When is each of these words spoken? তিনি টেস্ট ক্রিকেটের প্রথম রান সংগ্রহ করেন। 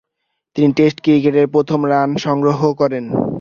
তিনি 0.55 0.69
টেস্ট 0.73 0.97
ক্রিকেটের 1.03 1.47
প্রথম 1.47 1.79
রান 1.85 2.09
সংগ্রহ 2.17 2.59
করেন। 2.73 3.05